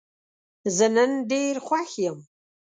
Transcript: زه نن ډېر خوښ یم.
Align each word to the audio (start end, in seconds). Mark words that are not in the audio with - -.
زه 0.75 0.85
نن 0.95 1.11
ډېر 1.31 1.55
خوښ 1.65 1.91
یم. 2.05 2.19